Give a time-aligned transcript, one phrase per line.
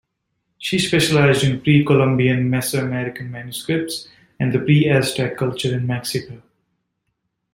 [0.57, 4.07] She specialised in pre-Columbian Mesoamerican manuscripts
[4.39, 6.41] and the pre-Aztec culture in Mexico.